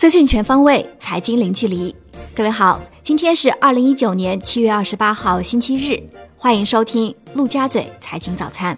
[0.00, 1.94] 资讯全方位，财经零距离。
[2.34, 6.02] 各位好，今天是二零一九年七月二十八号，星期日，
[6.38, 8.74] 欢迎收听陆家嘴财经早餐。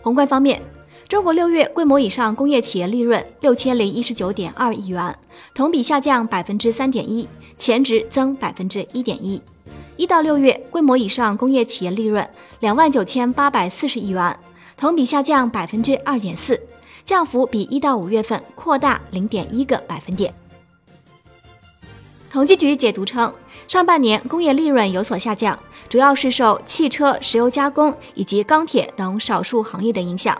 [0.00, 0.62] 宏观方面，
[1.10, 5.14] 中国六月规模以上工业企业利润六千零一十九点二亿元，
[5.52, 9.42] 同比下降百分之三点一，前值增百分之一点一。
[9.98, 12.26] 一到六月规模以上工业企业利润
[12.60, 14.34] 两万九千八百四十亿元，
[14.78, 16.58] 同比下降百分之二点四。
[17.08, 20.30] 降幅比一到五月份扩大零点一个百分点。
[22.30, 23.32] 统计局解读称，
[23.66, 25.58] 上半年工业利润有所下降，
[25.88, 30.36] 主要是受汽车、石油加工以及钢铁等少数行业的影响。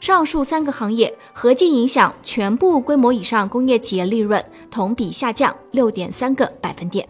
[0.00, 7.06] 上述三个行业合计影响全部规模以上工业企业利润同比下降六点三个百分点。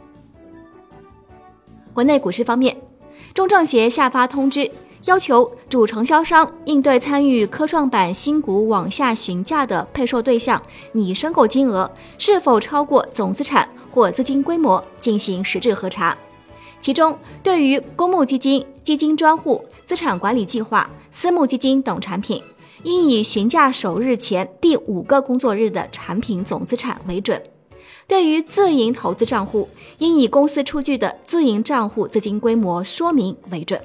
[1.93, 2.77] 国内股市方面，
[3.33, 4.69] 中政协下发通知。
[5.07, 10.61] 要求主承销商应对参与科创板新股网下询价的配售对象
[10.93, 16.17] 拟申购金额是否超过总资产或资金规模进行实质核查。
[16.81, 22.43] 其中，对于公募基金、基金专户、资产管理计划、私募基金等产品，
[22.83, 27.39] 应以询价首日前第五个工作日的产品总资产为准；
[28.09, 33.81] 对于自营投资账户，应以公司出具的自营账户资金规模说明为准。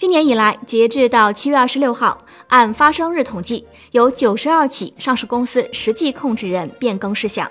[0.00, 7.46] 今年以来，截至到七月二十六号，按发生日统计，有九十二起上市公司实际控制人变更事项。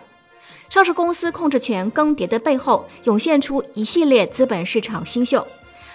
[0.67, 5.45] 上市公司控制权更迭的背后，涌现出一系列资本市场新秀，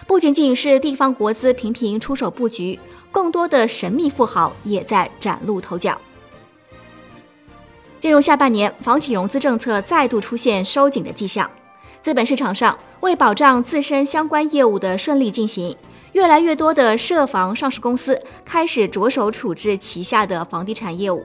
[0.07, 2.79] 不仅仅是地方国资频频出手布局，
[3.11, 6.01] 更多的神秘富豪也在崭露头角。
[7.99, 11.51] 进入下半年，房企融资政策再度出现收紧的迹象，
[12.01, 15.77] 资本市场上为保障自身相关业务的顺利进行。
[16.15, 21.25] 越来越多的涉房上市公司开始着手处置旗下的房地产业务。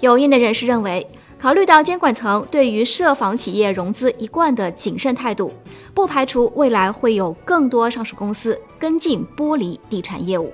[0.00, 1.06] 有业内人士认为，
[1.38, 5.52] 考虑到监管层对于涉房企业融资一贯的谨慎态度，
[5.94, 10.52] 不排除未来会有更多上市公司跟进剥离地产业务。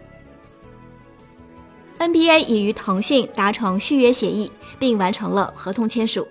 [1.99, 6.29] NBA 已与腾讯达成续约协议，并完成了合同签署，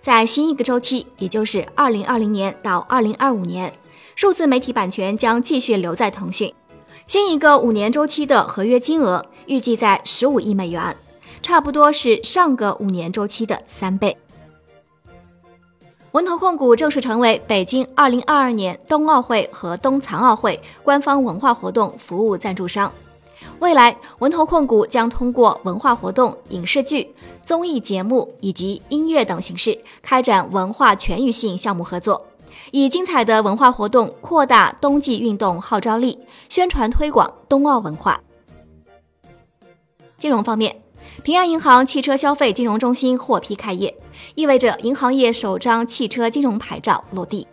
[0.00, 3.72] 在新一个周期，也就是二零二零年到二零二五年，
[4.14, 6.52] 数字媒体版权将继续留在腾讯。
[7.08, 10.94] 新一个五年周期的合约金额预计在十五亿美元，
[11.40, 14.14] 差不多是上个五年周期的三倍。
[16.12, 22.92] 文投控股正式成为北京二零二二年冬奥会和冬残奥会官方文化活动服务赞助商。
[23.60, 27.10] 未来，文投控股将通过文化活动、影视剧、
[27.42, 32.22] 综艺节目以及音乐等形式开展文化全域性项目合作。
[32.70, 36.18] 以精彩的文化活动扩大冬季运动号召力，
[36.48, 38.20] 宣传推广冬奥文化。
[40.18, 40.76] 金融方面，
[41.22, 43.94] 平安银行汽车消费金融中心获批开业，
[44.34, 47.46] 意味着银行业首张汽车金融牌照落地。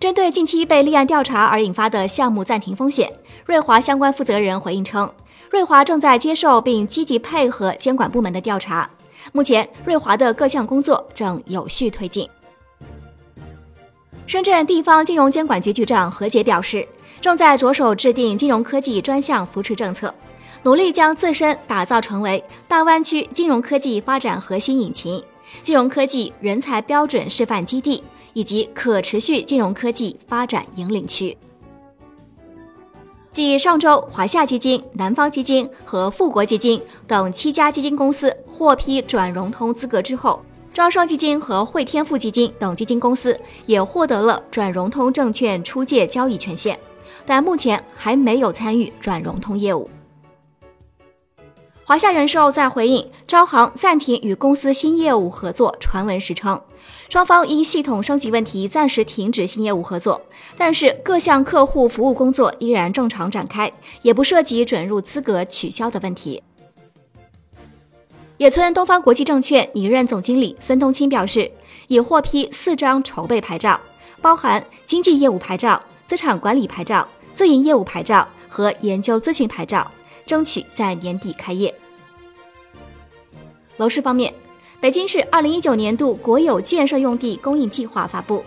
[0.00, 3.10] 针对近期被立案调查而引发的项目暂停风险，
[3.46, 5.10] 瑞华相关负责人回应称，
[5.48, 8.90] 瑞华正在接受并积极配合监管部门的调查，
[9.32, 12.28] 目前瑞华的各项工作正有序推进。
[14.26, 16.86] 深圳地方金融监管局局长何杰表示，
[17.20, 20.12] 正在着手制定金融科技专项扶持政策，
[20.62, 25.22] 努力将自身打造成为大湾区金融科技发展核心引擎、
[25.62, 28.02] 金融科技人才标准示范基地
[28.32, 31.36] 以及可持续金融科技发展引领区。
[33.30, 40.42] 继上周华夏基金、南方基金和富国基金等七家基金公司获批转融通资格之后。
[40.74, 46.76] 招商基金和汇添富基金等基金公司也获得了转融通证券出借交易权限，
[47.24, 49.88] 但目前还没有参与转融通业务。
[51.84, 56.60] 华夏人寿在回应招行暂停与公司新业务合作传闻时称，
[57.08, 60.20] 双方因系统升级问题暂时停止新业务合作，
[60.56, 63.70] 但是各项客户服务工作依然正常展开，
[64.02, 66.42] 也不涉及准入资格取消的问题。
[68.38, 71.48] 野村东方国际证券拟任总经理孙冬青表示，
[71.86, 73.78] 已获批四张筹备牌照，
[74.20, 79.88] 包含经纪业务牌照、资产管理牌照、自营业务牌照和研究咨询牌照，
[80.26, 81.72] 争取在年底开业。
[83.76, 84.34] 楼市方面，
[84.80, 88.42] 北京市二零一九年度国有建设用地供应计划发布，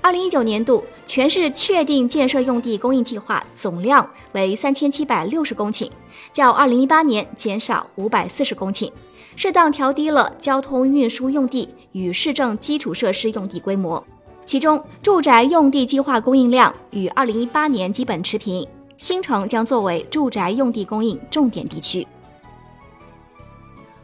[0.00, 5.90] 二零一九年度全市确定建设用地供应计划总量为三千七百六十公顷，
[6.32, 8.88] 较二零一八年减少五百四十公顷。
[9.36, 14.02] 适当调低了交通运输用地与市政基础设施用地规模，
[14.44, 18.66] 其中住宅用地计划供应量与二零一八年基本持平，
[18.96, 22.06] 新城将作为住宅用地供应重点地区。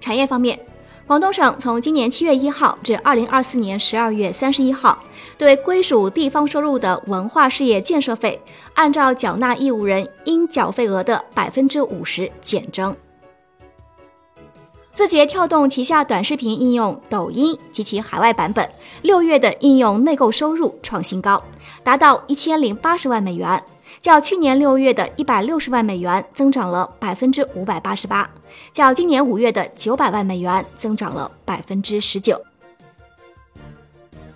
[0.01, 0.59] 产业方面，
[1.07, 4.99] 广东省从今年七月一号至二零二四年十二月三十一号，
[5.37, 8.41] 对归属地方收入的文化事业建设费，
[8.75, 12.97] 按照缴纳义务人应缴费额的百分之五十减征。
[15.01, 18.69] 字节跳动旗下短视频应用抖音及其海外版本
[19.01, 21.43] 六月的应用内购收入创新高，
[21.83, 23.65] 达到一千零八十万美元，
[24.03, 28.31] 较去年六月的一百六十万美元增长了百分之五百八十八，
[28.75, 32.39] 较今年五月的九百万美元增长了百分之十九。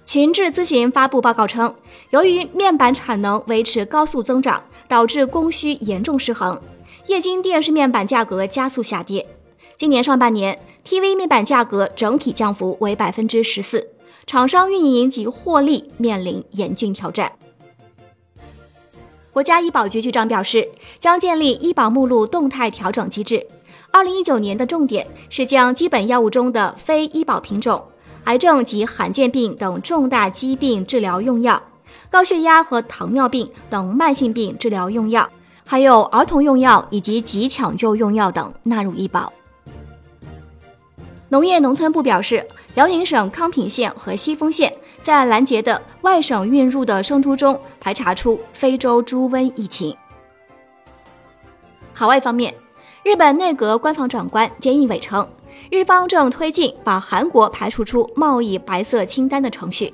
[0.07, 1.75] 群智咨询发布报告称，
[2.09, 6.59] 由于面板产能维持高速增长，导致供需严重失衡，
[7.09, 9.27] 液晶电视面板价格加速下跌。
[9.77, 10.57] 今年上半年
[10.87, 13.89] ，TV 面板价格整体降幅为百分之十四，
[14.25, 17.33] 厂商运营及获利面临严峻挑战。
[19.33, 20.69] 国家医保局局长表示，
[21.01, 23.45] 将建立医保目录动态调整机制。
[23.91, 27.83] 二零一九年的重点是将基本药物中的非医保品种、
[28.25, 31.61] 癌症及罕见病等重大疾病治疗用药、
[32.11, 35.29] 高血压和糖尿病等慢性病治疗用药，
[35.67, 39.33] 还有儿童用药以及急抢救用药等纳入医保。
[41.35, 42.47] 农业农村部表示，
[42.77, 44.73] 辽宁省康平县和西丰县
[45.03, 49.97] 在拦截的外省运入的生猪中排查出非洲猪瘟疫情。
[51.93, 52.55] 海外方面，
[53.03, 55.29] 日本内阁官房长官菅义伟称，
[55.73, 59.93] 日方正推进把韩国排除出贸易白色清单的程序。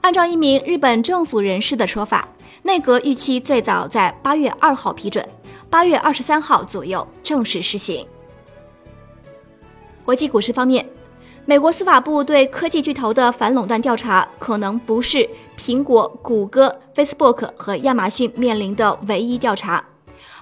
[0.00, 2.26] 按照一名日本政府人士的说法，
[2.64, 5.24] 内阁预期最早在八月二号批准，
[5.70, 8.04] 八月二十三号左右正式施行。
[10.10, 10.84] 国际股市方面，
[11.44, 19.84] 美国司法部对科技巨头的反垄断调查可能不是苹果、谷歌、Facebook 和亚马逊面临的唯一调查，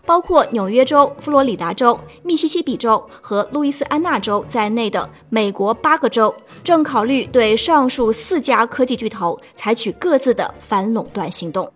[0.07, 6.35] 包括纽约州、佛罗里达州、密西西比州和路易斯安那州在内的美国八个州
[6.65, 11.71] 正考虑对上述四家科技巨头采取各自的反垄断行动。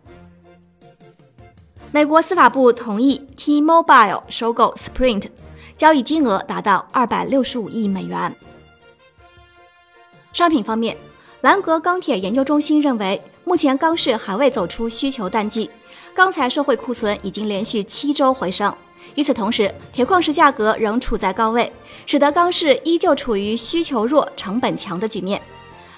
[1.90, 5.26] 美国司法部同意 T-Mobile 收购 Sprint。
[5.82, 8.32] 交易金额达到二百六十五亿美元。
[10.32, 10.96] 商品方面，
[11.40, 15.68] 兰格钢铁研究中心认为，目前钢市还未走出需求淡季，
[16.14, 18.72] 钢材社会库存已经连续七周回升。
[19.16, 21.72] 与此同时，铁矿石价格仍处在高位，
[22.06, 25.42] 使得钢市依旧处于需求弱、成本强的局面。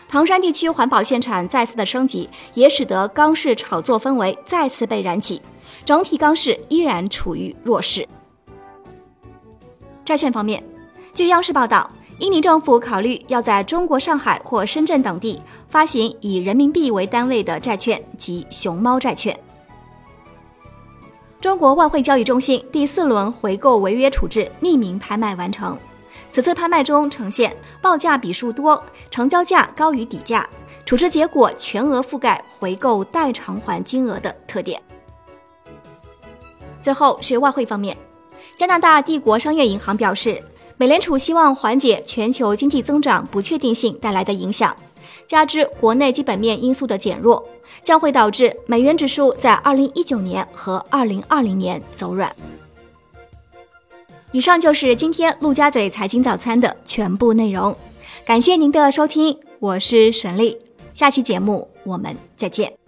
[0.09, 5.43] 唐山地区环保限产再次的升级，也使得钢市炒作氛围再次被燃起，
[5.85, 8.09] 整体钢市依然处于弱势。
[10.05, 10.63] 债券方面，
[11.15, 19.39] 据央视报道，印尼政府考虑要在中国上海或深圳等地发行以人民币为单位的债券及熊猫债券。
[21.41, 25.79] 中国外汇交易中心第四轮回购违约处置匿名拍卖完成，
[26.31, 30.47] 此次拍卖中呈现报价笔数多、成交价高于底价、
[30.85, 34.81] 处置结果全额覆盖回购待偿还金额的特点。
[36.83, 37.97] 最后是外汇方面。
[38.57, 40.43] 加拿大帝国商业银行表示，
[40.77, 44.75] 美联储希望缓解全球经济增长不确定性带来的影响，
[45.27, 47.45] 加之国内基本面因素的减弱，
[47.83, 52.35] 将会导致美元指数在二零一九年和二零二零年走软。
[54.33, 57.77] 以上就是今天陆家嘴财经早餐的全部内容，
[58.25, 60.59] 感谢您的收听，我是沈丽，
[60.95, 62.84] 下期节目我们再见。